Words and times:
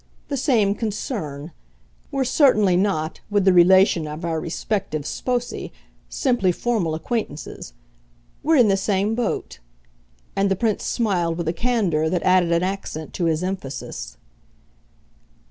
the 0.29 0.35
same 0.35 0.73
'concern.' 0.73 1.51
We're 2.09 2.23
certainly 2.23 2.75
not, 2.75 3.19
with 3.29 3.45
the 3.45 3.53
relation 3.53 4.07
of 4.07 4.25
our 4.25 4.39
respective 4.41 5.03
sposi, 5.03 5.69
simply 6.09 6.51
formal 6.51 6.95
acquaintances. 6.95 7.73
We're 8.41 8.55
in 8.55 8.67
the 8.67 8.77
same 8.77 9.13
boat" 9.13 9.59
and 10.35 10.49
the 10.49 10.55
Prince 10.55 10.85
smiled 10.85 11.37
with 11.37 11.47
a 11.47 11.53
candour 11.53 12.09
that 12.09 12.23
added 12.23 12.51
an 12.51 12.63
accent 12.63 13.13
to 13.13 13.25
his 13.25 13.43
emphasis. 13.43 14.17